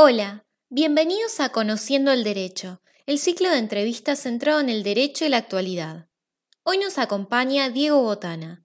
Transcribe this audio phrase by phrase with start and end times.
[0.00, 5.28] Hola, bienvenidos a Conociendo el Derecho, el ciclo de entrevistas centrado en el derecho y
[5.28, 6.06] la actualidad.
[6.62, 8.64] Hoy nos acompaña Diego Botana.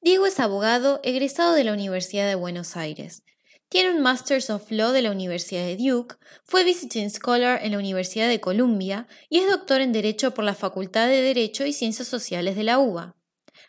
[0.00, 3.22] Diego es abogado egresado de la Universidad de Buenos Aires.
[3.68, 7.78] Tiene un Masters of Law de la Universidad de Duke, fue Visiting Scholar en la
[7.78, 12.08] Universidad de Columbia y es doctor en Derecho por la Facultad de Derecho y Ciencias
[12.08, 13.14] Sociales de la UBA.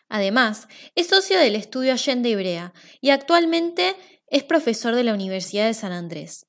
[0.08, 3.94] Además, es socio del estudio Allende Ibrea y actualmente
[4.26, 6.45] es profesor de la Universidad de San Andrés.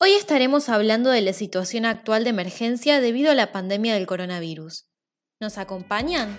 [0.00, 4.86] Hoy estaremos hablando de la situación actual de emergencia debido a la pandemia del coronavirus.
[5.40, 6.38] ¿Nos acompañan?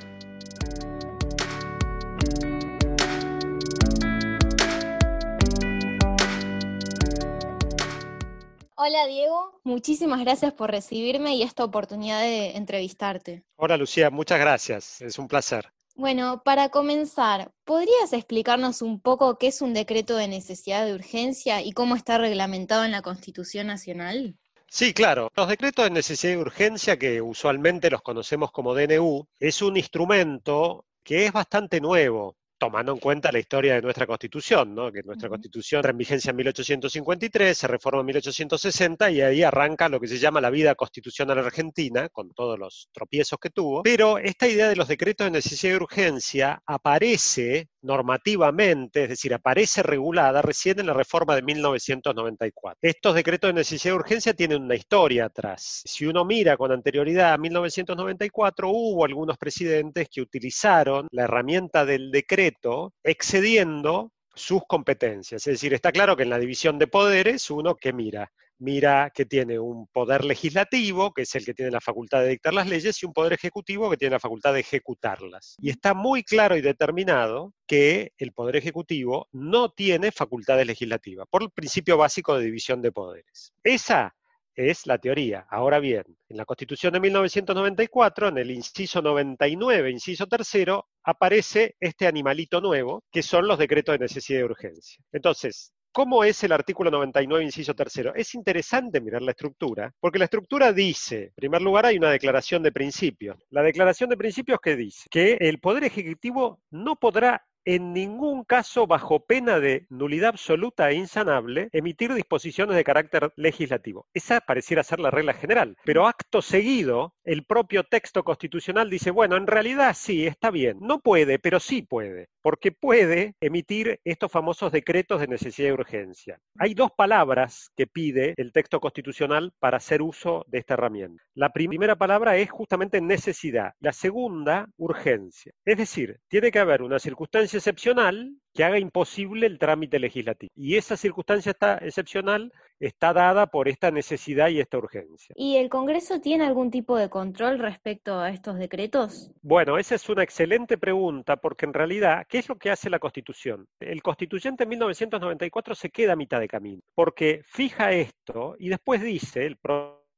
[8.77, 13.43] Hola Diego, muchísimas gracias por recibirme y esta oportunidad de entrevistarte.
[13.57, 15.73] Hola Lucía, muchas gracias, es un placer.
[15.99, 21.61] Bueno, para comenzar, ¿podrías explicarnos un poco qué es un decreto de necesidad de urgencia
[21.61, 24.37] y cómo está reglamentado en la Constitución Nacional?
[24.69, 25.29] Sí, claro.
[25.35, 30.85] Los decretos de necesidad de urgencia, que usualmente los conocemos como DNU, es un instrumento
[31.03, 34.91] que es bastante nuevo tomando en cuenta la historia de nuestra Constitución, ¿no?
[34.91, 39.89] que nuestra Constitución entra en vigencia en 1853, se reforma en 1860 y ahí arranca
[39.89, 43.83] lo que se llama la vida constitucional argentina, con todos los tropiezos que tuvo.
[43.83, 49.83] Pero esta idea de los decretos de necesidad y urgencia aparece normativamente, es decir, aparece
[49.83, 52.77] regulada recién en la reforma de 1994.
[52.81, 55.81] Estos decretos de necesidad y urgencia tienen una historia atrás.
[55.85, 62.11] Si uno mira con anterioridad a 1994, hubo algunos presidentes que utilizaron la herramienta del
[62.11, 65.45] decreto excediendo sus competencias.
[65.47, 69.25] Es decir, está claro que en la división de poderes uno que mira, mira que
[69.25, 73.01] tiene un poder legislativo, que es el que tiene la facultad de dictar las leyes,
[73.01, 75.55] y un poder ejecutivo que tiene la facultad de ejecutarlas.
[75.59, 81.43] Y está muy claro y determinado que el poder ejecutivo no tiene facultades legislativas, por
[81.43, 83.53] el principio básico de división de poderes.
[83.63, 84.15] Esa
[84.55, 85.45] es la teoría.
[85.49, 92.07] Ahora bien, en la Constitución de 1994, en el inciso 99, inciso tercero, aparece este
[92.07, 95.01] animalito nuevo, que son los decretos de necesidad y urgencia.
[95.13, 98.13] Entonces, ¿Cómo es el artículo 99, inciso tercero?
[98.13, 102.61] Es interesante mirar la estructura, porque la estructura dice, en primer lugar, hay una declaración
[102.61, 103.37] de principios.
[103.49, 108.87] La declaración de principios que dice que el Poder Ejecutivo no podrá en ningún caso,
[108.87, 114.07] bajo pena de nulidad absoluta e insanable, emitir disposiciones de carácter legislativo.
[114.13, 119.37] Esa pareciera ser la regla general, pero acto seguido, el propio texto constitucional dice, bueno,
[119.37, 124.71] en realidad sí, está bien, no puede, pero sí puede, porque puede emitir estos famosos
[124.71, 126.39] decretos de necesidad y urgencia.
[126.57, 131.23] Hay dos palabras que pide el texto constitucional para hacer uso de esta herramienta.
[131.33, 135.53] La primera palabra es justamente necesidad, la segunda, urgencia.
[135.65, 140.51] Es decir, tiene que haber una circunstancia excepcional que haga imposible el trámite legislativo.
[140.55, 145.33] Y esa circunstancia está excepcional está dada por esta necesidad y esta urgencia.
[145.37, 149.31] ¿Y el Congreso tiene algún tipo de control respecto a estos decretos?
[149.41, 152.99] Bueno, esa es una excelente pregunta porque en realidad, ¿qué es lo que hace la
[152.99, 153.67] Constitución?
[153.79, 159.01] El constituyente en 1994 se queda a mitad de camino porque fija esto y después
[159.01, 159.57] dice, el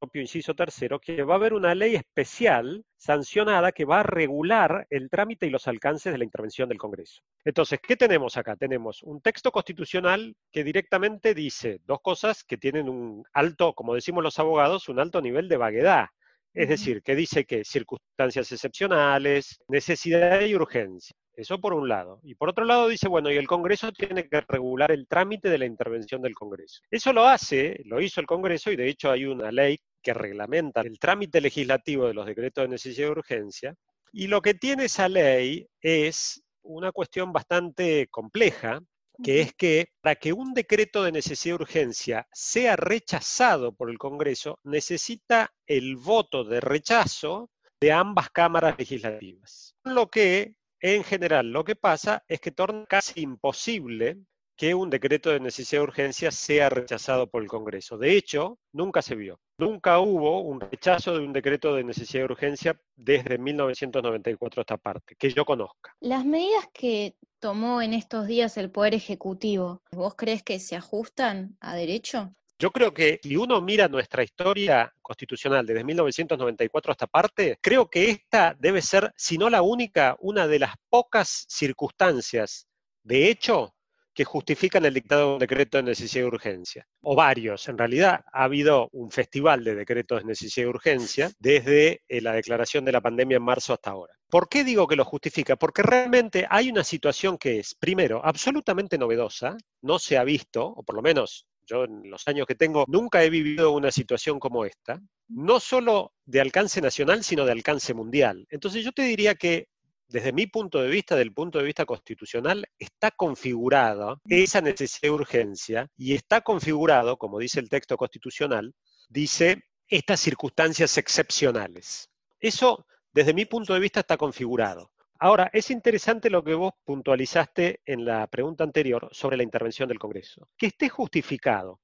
[0.01, 4.87] propio inciso tercero, que va a haber una ley especial sancionada que va a regular
[4.89, 7.21] el trámite y los alcances de la intervención del Congreso.
[7.45, 8.55] Entonces, ¿qué tenemos acá?
[8.55, 14.23] Tenemos un texto constitucional que directamente dice dos cosas que tienen un alto, como decimos
[14.23, 16.07] los abogados, un alto nivel de vaguedad.
[16.53, 21.15] Es decir, que dice que circunstancias excepcionales, necesidad y urgencia.
[21.35, 22.19] Eso por un lado.
[22.23, 25.59] Y por otro lado dice, bueno, y el Congreso tiene que regular el trámite de
[25.59, 26.81] la intervención del Congreso.
[26.89, 30.81] Eso lo hace, lo hizo el Congreso y de hecho hay una ley que reglamenta
[30.81, 33.75] el trámite legislativo de los decretos de necesidad y urgencia.
[34.11, 38.81] Y lo que tiene esa ley es una cuestión bastante compleja,
[39.23, 43.97] que es que para que un decreto de necesidad y urgencia sea rechazado por el
[43.97, 47.49] Congreso, necesita el voto de rechazo
[47.79, 49.75] de ambas cámaras legislativas.
[49.83, 54.17] Lo que en general, lo que pasa es que torna casi imposible
[54.61, 57.97] que un decreto de necesidad de urgencia sea rechazado por el Congreso.
[57.97, 59.39] De hecho, nunca se vio.
[59.57, 64.77] Nunca hubo un rechazo de un decreto de necesidad de urgencia desde 1994 a esta
[64.77, 65.95] parte, que yo conozca.
[65.99, 71.57] Las medidas que tomó en estos días el Poder Ejecutivo, ¿vos crees que se ajustan
[71.59, 72.31] a derecho?
[72.59, 78.11] Yo creo que si uno mira nuestra historia constitucional desde 1994 hasta parte, creo que
[78.11, 82.67] esta debe ser, si no la única, una de las pocas circunstancias
[83.03, 83.73] de hecho
[84.13, 86.87] que justifican el dictado de un decreto de necesidad y urgencia.
[87.01, 87.67] O varios.
[87.69, 92.33] En realidad ha habido un festival de decretos de necesidad y urgencia desde eh, la
[92.33, 94.13] declaración de la pandemia en marzo hasta ahora.
[94.29, 95.55] ¿Por qué digo que lo justifica?
[95.55, 100.83] Porque realmente hay una situación que es, primero, absolutamente novedosa, no se ha visto, o
[100.83, 104.65] por lo menos yo en los años que tengo nunca he vivido una situación como
[104.65, 108.45] esta, no solo de alcance nacional, sino de alcance mundial.
[108.49, 109.67] Entonces yo te diría que
[110.11, 115.11] desde mi punto de vista, del punto de vista constitucional, está configurada esa necesidad de
[115.11, 118.73] urgencia y está configurado, como dice el texto constitucional,
[119.09, 122.09] dice estas circunstancias excepcionales.
[122.39, 124.91] Eso, desde mi punto de vista, está configurado.
[125.19, 129.99] Ahora, es interesante lo que vos puntualizaste en la pregunta anterior sobre la intervención del
[129.99, 130.49] Congreso.
[130.57, 131.79] Que esté justificado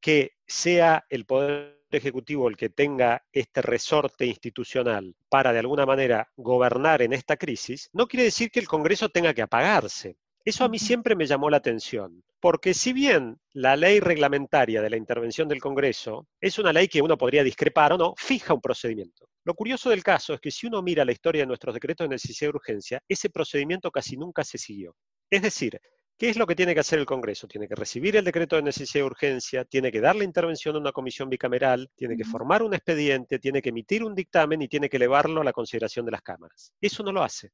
[0.00, 6.28] que sea el Poder Ejecutivo el que tenga este resorte institucional para de alguna manera
[6.36, 10.16] gobernar en esta crisis, no quiere decir que el Congreso tenga que apagarse.
[10.44, 14.90] Eso a mí siempre me llamó la atención, porque si bien la ley reglamentaria de
[14.90, 18.60] la intervención del Congreso es una ley que uno podría discrepar o no, fija un
[18.60, 19.28] procedimiento.
[19.44, 22.14] Lo curioso del caso es que si uno mira la historia de nuestros decretos de
[22.14, 24.94] necesidad y urgencia, ese procedimiento casi nunca se siguió.
[25.30, 25.80] Es decir,
[26.18, 27.46] ¿Qué es lo que tiene que hacer el Congreso?
[27.46, 30.80] Tiene que recibir el decreto de necesidad y urgencia, tiene que dar la intervención a
[30.80, 34.88] una comisión bicameral, tiene que formar un expediente, tiene que emitir un dictamen y tiene
[34.88, 36.72] que elevarlo a la consideración de las cámaras.
[36.80, 37.52] Eso no lo hace.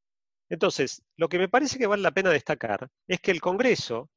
[0.48, 4.08] Entonces, lo que me parece que vale la pena destacar es que el Congreso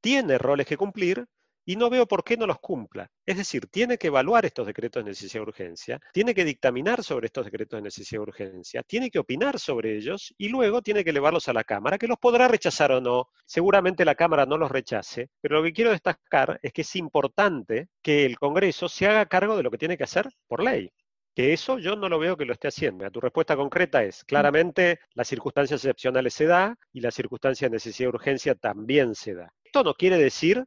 [0.00, 1.26] tiene roles que cumplir,
[1.64, 3.10] y no veo por qué no los cumpla.
[3.24, 7.26] Es decir, tiene que evaluar estos decretos de necesidad de urgencia, tiene que dictaminar sobre
[7.26, 11.10] estos decretos de necesidad de urgencia, tiene que opinar sobre ellos y luego tiene que
[11.10, 13.28] elevarlos a la Cámara, que los podrá rechazar o no.
[13.46, 17.88] Seguramente la Cámara no los rechace, pero lo que quiero destacar es que es importante
[18.02, 20.90] que el Congreso se haga cargo de lo que tiene que hacer por ley
[21.34, 23.10] que eso yo no lo veo que lo esté haciendo.
[23.10, 28.10] Tu respuesta concreta es, claramente las circunstancias excepcionales se da y las circunstancias de necesidad
[28.10, 29.52] de urgencia también se da.
[29.64, 30.64] Esto no quiere decir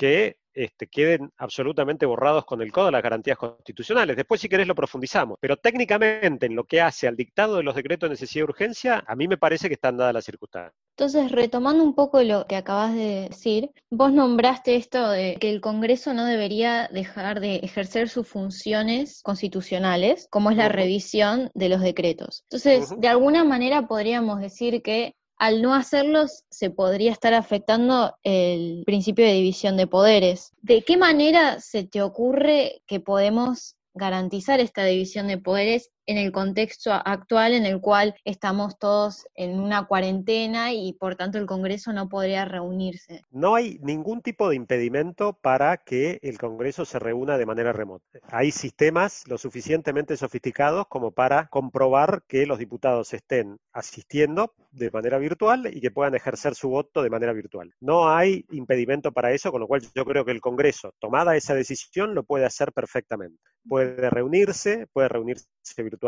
[0.00, 4.16] que este, queden absolutamente borrados con el Código las garantías constitucionales.
[4.16, 5.36] Después, si querés, lo profundizamos.
[5.38, 9.04] Pero técnicamente, en lo que hace al dictado de los decretos de necesidad y urgencia,
[9.06, 10.72] a mí me parece que están dadas las circunstancias.
[10.96, 15.60] Entonces, retomando un poco lo que acabas de decir, vos nombraste esto de que el
[15.60, 21.82] Congreso no debería dejar de ejercer sus funciones constitucionales, como es la revisión de los
[21.82, 22.44] decretos.
[22.50, 28.82] Entonces, de alguna manera podríamos decir que al no hacerlos se podría estar afectando el
[28.84, 30.52] principio de división de poderes.
[30.60, 36.32] ¿De qué manera se te ocurre que podemos garantizar esta división de poderes en el
[36.32, 41.92] contexto actual en el cual estamos todos en una cuarentena y por tanto el Congreso
[41.92, 43.22] no podría reunirse.
[43.30, 48.04] No hay ningún tipo de impedimento para que el Congreso se reúna de manera remota.
[48.24, 55.18] Hay sistemas lo suficientemente sofisticados como para comprobar que los diputados estén asistiendo de manera
[55.18, 57.72] virtual y que puedan ejercer su voto de manera virtual.
[57.78, 61.54] No hay impedimento para eso, con lo cual yo creo que el Congreso, tomada esa
[61.54, 63.38] decisión, lo puede hacer perfectamente.
[63.68, 65.46] Puede reunirse, puede reunirse
[65.76, 65.99] virtualmente.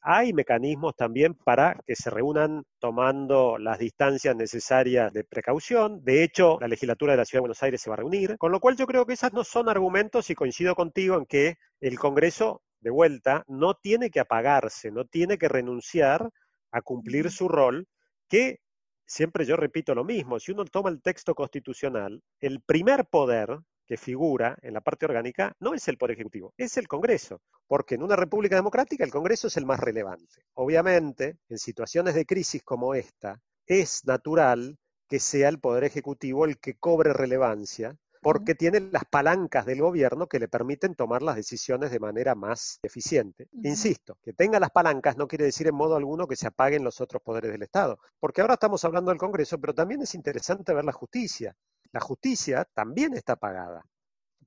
[0.00, 6.02] Hay mecanismos también para que se reúnan tomando las distancias necesarias de precaución.
[6.02, 8.52] De hecho, la legislatura de la Ciudad de Buenos Aires se va a reunir, con
[8.52, 11.98] lo cual yo creo que esas no son argumentos y coincido contigo en que el
[11.98, 16.30] Congreso, de vuelta, no tiene que apagarse, no tiene que renunciar
[16.72, 17.86] a cumplir su rol,
[18.28, 18.60] que
[19.06, 23.58] siempre yo repito lo mismo, si uno toma el texto constitucional, el primer poder
[23.90, 27.96] que figura en la parte orgánica no es el Poder Ejecutivo, es el Congreso, porque
[27.96, 30.44] en una república democrática el Congreso es el más relevante.
[30.54, 34.78] Obviamente, en situaciones de crisis como esta, es natural
[35.08, 40.28] que sea el Poder Ejecutivo el que cobre relevancia, porque tiene las palancas del gobierno
[40.28, 43.48] que le permiten tomar las decisiones de manera más eficiente.
[43.64, 47.00] Insisto, que tenga las palancas no quiere decir en modo alguno que se apaguen los
[47.00, 50.84] otros poderes del Estado, porque ahora estamos hablando del Congreso, pero también es interesante ver
[50.84, 51.56] la justicia.
[51.92, 53.84] La justicia también está pagada,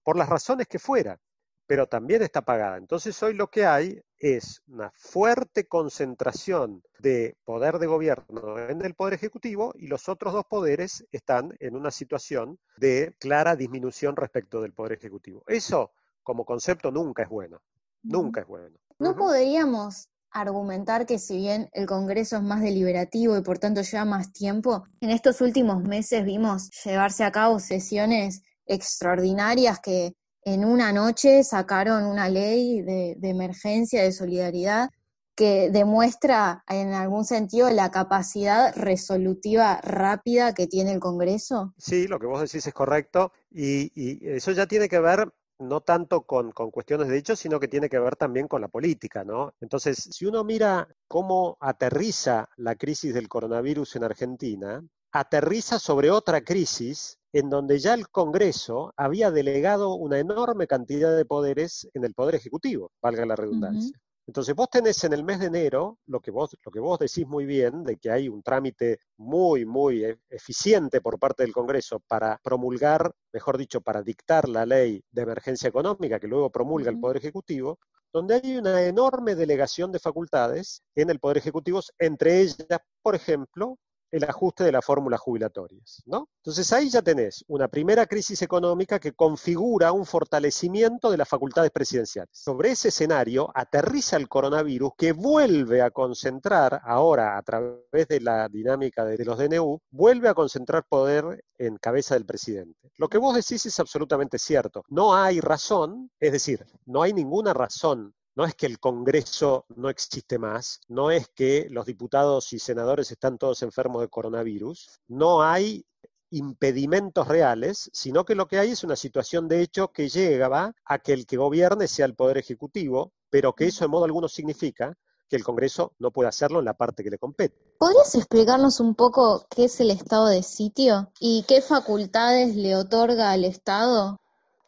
[0.03, 1.19] por las razones que fuera,
[1.65, 2.77] pero también está pagada.
[2.77, 8.95] Entonces hoy lo que hay es una fuerte concentración de poder de gobierno en el
[8.95, 14.61] Poder Ejecutivo y los otros dos poderes están en una situación de clara disminución respecto
[14.61, 15.43] del Poder Ejecutivo.
[15.47, 17.61] Eso como concepto nunca es bueno,
[18.03, 18.77] nunca es bueno.
[18.99, 24.05] No podríamos argumentar que si bien el Congreso es más deliberativo y por tanto lleva
[24.05, 30.91] más tiempo, en estos últimos meses vimos llevarse a cabo sesiones extraordinarias que en una
[30.91, 34.89] noche sacaron una ley de, emergencia, de solidaridad,
[35.35, 41.73] que demuestra en algún sentido la capacidad resolutiva rápida que tiene el Congreso?
[41.77, 46.23] Sí, lo que vos decís es correcto y, eso ya tiene que ver no tanto
[46.23, 49.53] con, cuestiones de hecho, sino que tiene que ver también con la política, ¿no?
[49.61, 56.41] Entonces, si uno mira cómo aterriza la crisis del coronavirus en Argentina, aterriza sobre otra
[56.41, 62.13] crisis en donde ya el Congreso había delegado una enorme cantidad de poderes en el
[62.13, 63.97] Poder Ejecutivo, valga la redundancia.
[64.25, 67.27] Entonces vos tenés en el mes de enero lo que vos, lo que vos decís
[67.27, 71.99] muy bien, de que hay un trámite muy, muy e, eficiente por parte del Congreso
[72.07, 76.99] para promulgar, mejor dicho, para dictar la ley de emergencia económica que luego promulga el
[76.99, 77.79] Poder Ejecutivo,
[78.13, 83.77] donde hay una enorme delegación de facultades en el Poder Ejecutivo, entre ellas, por ejemplo,
[84.13, 86.29] el ajuste de las fórmulas jubilatorias, ¿no?
[86.37, 91.71] Entonces ahí ya tenés una primera crisis económica que configura un fortalecimiento de las facultades
[91.71, 92.29] presidenciales.
[92.31, 98.47] Sobre ese escenario aterriza el coronavirus que vuelve a concentrar ahora a través de la
[98.49, 102.91] dinámica de los DNU, vuelve a concentrar poder en cabeza del presidente.
[102.97, 104.83] Lo que vos decís es absolutamente cierto.
[104.89, 109.89] No hay razón, es decir, no hay ninguna razón no es que el Congreso no
[109.89, 115.43] existe más, no es que los diputados y senadores están todos enfermos de coronavirus, no
[115.43, 115.85] hay
[116.31, 120.99] impedimentos reales, sino que lo que hay es una situación de hecho que llega a
[120.99, 124.97] que el que gobierne sea el Poder Ejecutivo, pero que eso de modo alguno significa
[125.29, 127.55] que el Congreso no puede hacerlo en la parte que le compete.
[127.79, 133.31] ¿Podrías explicarnos un poco qué es el estado de sitio y qué facultades le otorga
[133.31, 134.19] al Estado?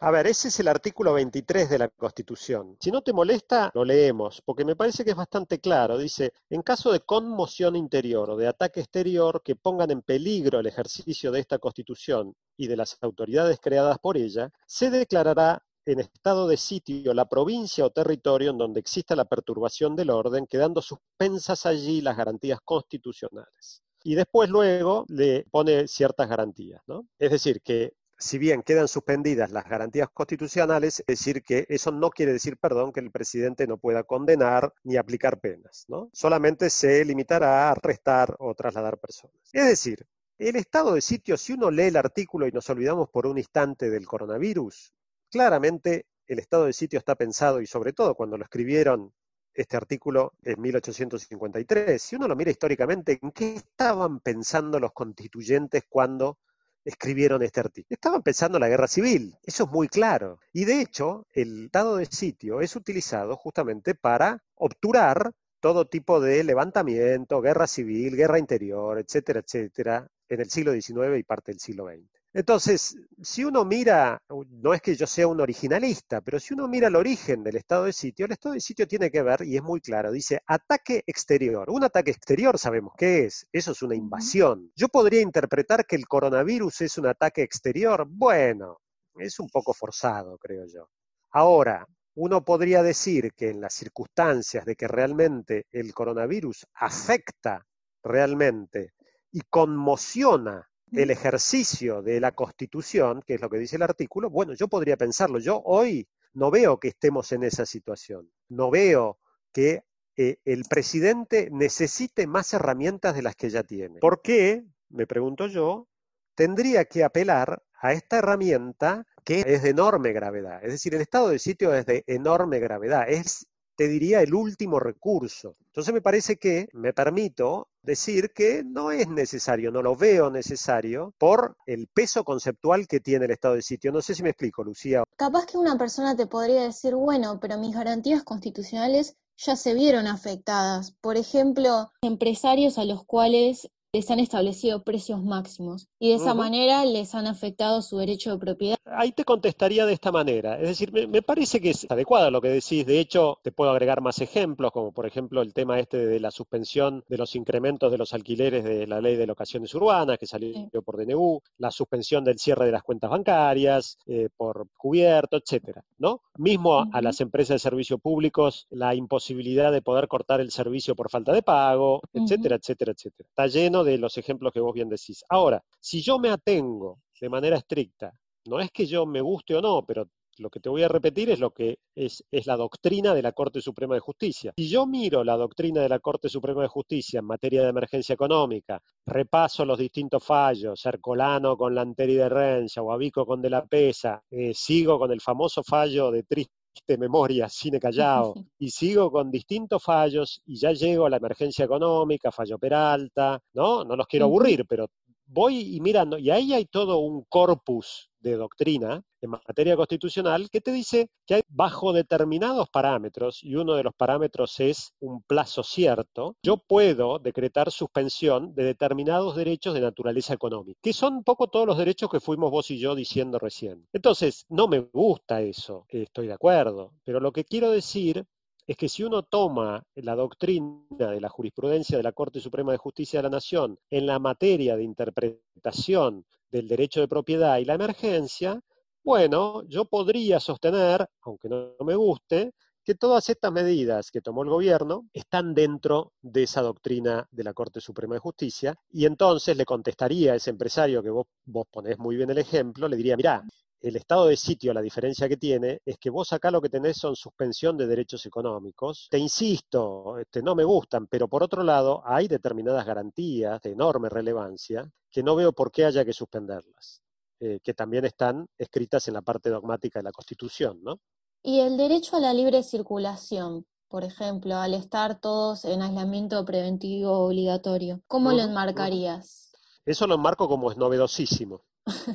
[0.06, 2.78] A ver, ese es el artículo 23 de la Constitución.
[2.80, 5.98] Si no te molesta, lo leemos, porque me parece que es bastante claro.
[5.98, 10.68] Dice, en caso de conmoción interior o de ataque exterior que pongan en peligro el
[10.68, 16.48] ejercicio de esta Constitución y de las autoridades creadas por ella, se declarará en estado
[16.48, 21.66] de sitio la provincia o territorio en donde exista la perturbación del orden, quedando suspensas
[21.66, 23.82] allí las garantías constitucionales.
[24.04, 27.08] Y después luego le pone ciertas garantías, ¿no?
[27.18, 32.10] Es decir, que si bien quedan suspendidas las garantías constitucionales, es decir que eso no
[32.10, 36.10] quiere decir, perdón, que el presidente no pueda condenar ni aplicar penas, ¿no?
[36.12, 39.38] Solamente se limitará a arrestar o trasladar personas.
[39.53, 40.08] Es decir,
[40.39, 43.91] el estado de sitio, si uno lee el artículo y nos olvidamos por un instante
[43.91, 44.91] del coronavirus,
[45.29, 49.13] claramente el estado de sitio está pensado, y sobre todo cuando lo escribieron
[49.53, 55.84] este artículo en 1853, si uno lo mira históricamente, ¿en qué estaban pensando los constituyentes
[55.88, 56.39] cuando
[56.86, 57.94] escribieron este artículo.
[57.94, 60.39] Estaban pensando en la guerra civil, eso es muy claro.
[60.54, 66.44] Y de hecho, el estado de sitio es utilizado justamente para obturar todo tipo de
[66.44, 71.88] levantamiento, guerra civil, guerra interior, etcétera, etcétera, en el siglo XIX y parte del siglo
[71.88, 72.25] XX.
[72.36, 76.89] Entonces, si uno mira, no es que yo sea un originalista, pero si uno mira
[76.89, 79.63] el origen del estado de sitio, el estado de sitio tiene que ver, y es
[79.63, 81.70] muy claro, dice ataque exterior.
[81.70, 84.70] Un ataque exterior sabemos qué es, eso es una invasión.
[84.75, 88.82] Yo podría interpretar que el coronavirus es un ataque exterior, bueno,
[89.18, 90.89] es un poco forzado, creo yo.
[91.32, 97.65] Ahora, uno podría decir que en las circunstancias de que realmente el coronavirus afecta
[98.04, 98.92] realmente
[99.32, 104.54] y conmociona el ejercicio de la Constitución, que es lo que dice el artículo, bueno,
[104.54, 105.40] yo podría pensarlo.
[105.40, 108.30] Yo hoy no veo que estemos en esa situación.
[108.50, 109.20] No veo
[109.52, 109.84] que
[110.18, 114.00] eh, el presidente necesite más herramientas de las que ya tiene.
[114.00, 115.88] ¿Por qué, me pregunto yo,
[116.36, 120.64] tendría que apelar a esta herramienta que es de enorme gravedad?
[120.64, 123.10] Es decir, el estado de sitio es de enorme gravedad.
[123.10, 125.55] Es te diría, el último recurso.
[125.67, 131.13] Entonces me parece que me permito decir que no es necesario, no lo veo necesario
[131.17, 133.91] por el peso conceptual que tiene el estado de sitio.
[133.91, 135.03] No sé si me explico, Lucía.
[135.17, 140.08] Capaz que una persona te podría decir, bueno, pero mis garantías constitucionales ya se vieron
[140.08, 140.94] afectadas.
[141.01, 146.84] Por ejemplo, empresarios a los cuales les han establecido precios máximos y de esa manera
[146.84, 148.75] les han afectado su derecho de propiedad.
[148.84, 152.50] Ahí te contestaría de esta manera, es decir, me, parece que es adecuado lo que
[152.50, 156.20] decís, de hecho te puedo agregar más ejemplos, como por ejemplo el tema este de
[156.20, 160.28] la suspensión de los incrementos de los alquileres de la ley de locaciones urbanas que
[160.28, 165.86] salió por DNU, la suspensión del cierre de las cuentas bancarias eh, por cubierto, etcétera,
[166.00, 166.22] ¿no?
[166.38, 171.10] Mismo a las empresas de servicios públicos la imposibilidad de poder cortar el servicio por
[171.10, 173.30] falta de pago, etcétera, etcétera, etcétera.
[173.30, 175.24] Está lleno de los ejemplos que vos bien decís.
[175.30, 178.12] Ahora, si yo me atengo de manera estricta,
[178.46, 181.30] no es que yo me guste o no, pero lo que te voy a repetir
[181.30, 184.54] es lo que es, la doctrina de la Corte Suprema de Justicia.
[184.58, 188.13] Si yo miro la doctrina de la Corte Suprema de Justicia en materia de emergencia
[188.13, 194.22] económica, repaso los distintos fallos, Cercolano con Lanteri de Rencha, Guavico con De la Pesa,
[194.30, 196.64] eh, sigo con el famoso fallo de triste
[196.98, 202.32] memoria, cine callado, y sigo con distintos fallos y ya llego a la emergencia económica,
[202.32, 203.84] fallo Peralta, ¿no?
[203.84, 204.88] No los quiero aburrir, pero
[205.25, 210.62] voy y mirando, y ahí hay todo un corpus de doctrina en materia constitucional que
[210.62, 215.63] te dice que hay bajo determinados parámetros, y uno de los parámetros es un plazo
[215.63, 221.48] cierto, yo puedo decretar suspensión de determinados derechos de naturaleza económica, que son un poco
[221.48, 223.88] todos los derechos que fuimos vos y yo diciendo recién.
[223.94, 228.25] Entonces, no me gusta eso, estoy de acuerdo, pero lo que quiero decir
[228.67, 232.77] es que si uno toma la doctrina de la jurisprudencia de la Corte Suprema de
[232.77, 237.75] Justicia de la Nación en la materia de interpretación del derecho de propiedad y la
[237.75, 238.60] emergencia,
[239.03, 242.53] bueno, yo podría sostener, aunque no me guste,
[242.84, 247.53] que todas estas medidas que tomó el gobierno están dentro de esa doctrina de la
[247.53, 251.98] Corte Suprema de Justicia y entonces le contestaría a ese empresario que vos, vos ponés
[251.98, 253.43] muy bien el ejemplo, le diría, mirá,
[253.88, 256.98] el estado de sitio, la diferencia que tiene, es que vos acá lo que tenés
[256.98, 259.08] son suspensión de derechos económicos.
[259.12, 264.10] Te insisto, este, no me gustan, pero por otro lado hay determinadas garantías de enorme
[264.10, 267.04] relevancia que no veo por qué haya que suspenderlas,
[267.39, 271.00] eh, que también están escritas en la parte dogmática de la Constitución, ¿no?
[271.44, 277.20] Y el derecho a la libre circulación, por ejemplo, al estar todos en aislamiento preventivo
[277.20, 279.51] obligatorio, ¿cómo lo enmarcarías?
[279.86, 281.62] Eso lo enmarco como es novedosísimo.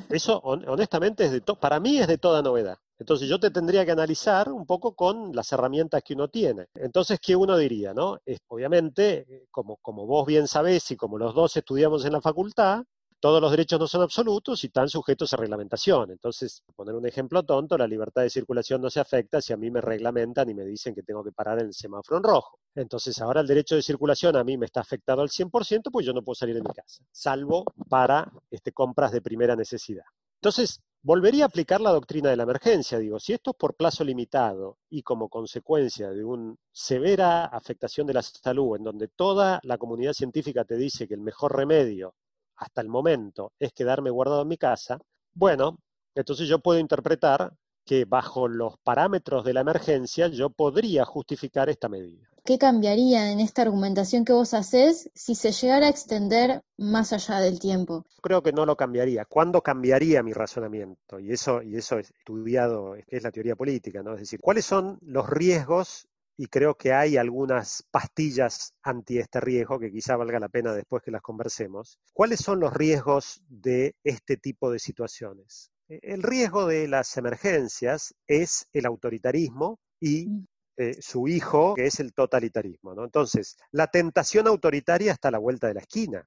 [0.09, 2.77] Eso, honestamente, es de para mí es de toda novedad.
[2.99, 6.67] Entonces yo te tendría que analizar un poco con las herramientas que uno tiene.
[6.75, 7.93] Entonces, ¿qué uno diría?
[7.93, 8.19] No?
[8.47, 12.83] obviamente, eh, como, como vos bien sabés y como los dos estudiamos en la facultad,
[13.21, 16.09] todos los derechos no son absolutos y están sujetos a reglamentación.
[16.09, 19.69] Entonces, poner un ejemplo tonto, la libertad de circulación no se afecta si a mí
[19.69, 22.59] me reglamentan y me dicen que tengo que parar en el semáforo en rojo.
[22.73, 26.13] Entonces, ahora el derecho de circulación a mí me está afectado al 100%, pues yo
[26.13, 30.05] no puedo salir de mi casa, salvo para este, compras de primera necesidad.
[30.41, 32.97] Entonces, volvería a aplicar la doctrina de la emergencia.
[32.97, 38.15] Digo, si esto es por plazo limitado y como consecuencia de una severa afectación de
[38.15, 42.15] la salud, en donde toda la comunidad científica te dice que el mejor remedio
[42.61, 44.99] hasta el momento es quedarme guardado en mi casa,
[45.33, 45.79] bueno,
[46.15, 47.51] entonces yo puedo interpretar
[47.85, 52.27] que bajo los parámetros de la emergencia yo podría justificar esta medida.
[52.43, 57.39] ¿Qué cambiaría en esta argumentación que vos haces si se llegara a extender más allá
[57.39, 58.05] del tiempo?
[58.21, 59.25] Creo que no lo cambiaría.
[59.25, 61.19] ¿Cuándo cambiaría mi razonamiento?
[61.19, 64.13] Y eso, y eso es estudiado, es la teoría política, ¿no?
[64.13, 66.07] Es decir, ¿cuáles son los riesgos
[66.41, 71.03] y creo que hay algunas pastillas anti este riesgo que quizá valga la pena después
[71.03, 71.99] que las conversemos.
[72.13, 75.69] ¿Cuáles son los riesgos de este tipo de situaciones?
[75.87, 80.47] E, el riesgo de las emergencias es el autoritarismo y mm.
[80.77, 82.95] eh, su hijo, que es el totalitarismo.
[83.03, 86.25] Entonces, la tentación autoritaria está a la vuelta de la esquina.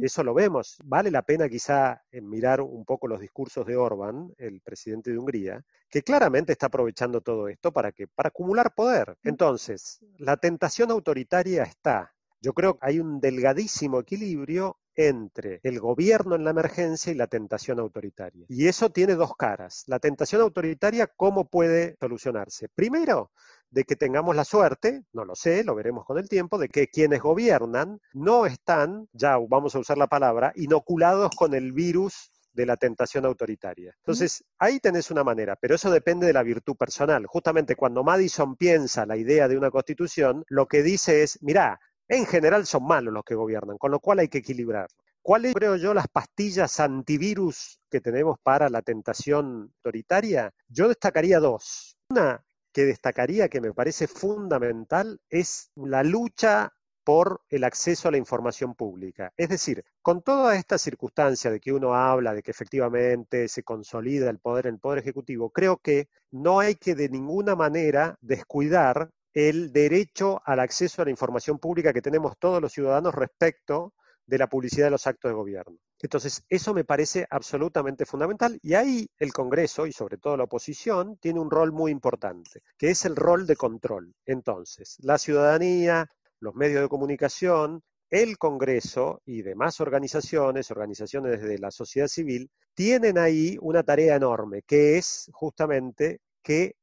[0.00, 0.78] Eso lo vemos.
[0.84, 5.18] Vale la pena quizá eh, mirar un poco los discursos de Orban, el presidente de
[5.18, 9.16] Hungría, que claramente está aprovechando todo esto para, que, para acumular poder.
[9.22, 12.12] Entonces, la tentación autoritaria está.
[12.40, 17.28] Yo creo que hay un delgadísimo equilibrio entre el gobierno en la emergencia y la
[17.28, 18.46] tentación autoritaria.
[18.48, 19.84] Y eso tiene dos caras.
[19.86, 22.68] La tentación autoritaria, ¿cómo puede solucionarse?
[22.68, 23.30] Primero,
[23.70, 26.88] de que tengamos la suerte, no lo sé, lo veremos con el tiempo, de que
[26.88, 32.66] quienes gobiernan no están, ya vamos a usar la palabra, inoculados con el virus de
[32.66, 33.94] la tentación autoritaria.
[33.98, 37.24] Entonces, ahí tenés una manera, pero eso depende de la virtud personal.
[37.26, 41.78] Justamente cuando Madison piensa la idea de una constitución, lo que dice es, mirá,
[42.08, 44.96] en general son malos los que gobiernan, con lo cual hay que equilibrarlo.
[45.22, 50.50] ¿Cuáles, creo yo, las pastillas antivirus que tenemos para la tentación autoritaria?
[50.68, 51.98] Yo destacaría dos.
[52.08, 52.42] Una
[52.78, 58.76] que destacaría que me parece fundamental es la lucha por el acceso a la información
[58.76, 59.32] pública.
[59.36, 64.30] Es decir, con toda esta circunstancia de que uno habla de que efectivamente se consolida
[64.30, 69.10] el poder en el Poder Ejecutivo, creo que no hay que de ninguna manera descuidar
[69.34, 73.92] el derecho al acceso a la información pública que tenemos todos los ciudadanos respecto
[74.24, 75.78] de la publicidad de los actos de gobierno.
[76.00, 81.16] Entonces, eso me parece absolutamente fundamental y ahí el Congreso y sobre todo la oposición
[81.16, 84.14] tiene un rol muy importante, que es el rol de control.
[84.24, 86.08] Entonces, la ciudadanía,
[86.40, 93.18] los medios de comunicación, el Congreso y demás organizaciones, organizaciones de la sociedad civil, tienen
[93.18, 96.76] ahí una tarea enorme, que es justamente que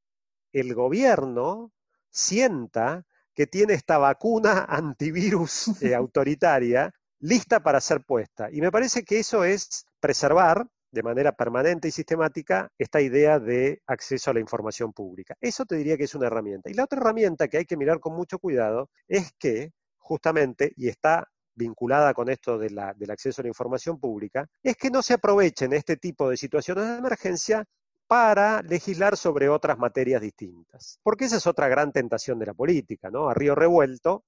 [0.51, 1.71] el gobierno
[2.09, 8.49] sienta que tiene esta vacuna antivirus eh, autoritaria lista para ser puesta.
[8.51, 13.81] Y me parece que eso es preservar de manera permanente y sistemática esta idea de
[13.85, 15.35] acceso a la información pública.
[15.41, 16.69] Eso te diría que es una herramienta.
[16.69, 20.87] Y la otra herramienta que hay que mirar con mucho cuidado es que justamente, y
[20.87, 22.77] está vinculada con esto del
[23.09, 26.97] acceso a la información pública, es que no se aprovechen este tipo de situaciones de
[26.97, 27.65] emergencia
[28.07, 30.99] para legislar sobre otras materias distintas.
[31.01, 33.29] Porque esa es otra gran tentación de la política, ¿no?
[33.29, 34.23] A río revuelto,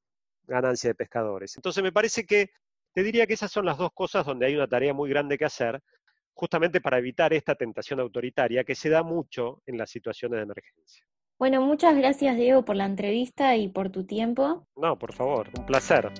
[0.47, 1.55] ganancia de pescadores.
[1.57, 2.49] Entonces me parece que
[2.97, 5.45] te diría que esas son las dos cosas donde hay una tarea muy grande que
[5.45, 5.79] hacer,
[6.33, 11.05] justamente para evitar esta tentación autoritaria que se da mucho en las situaciones de emergencia.
[11.37, 14.65] Bueno, muchas gracias Diego por la entrevista y por tu tiempo.
[14.75, 16.11] No, por favor, un placer.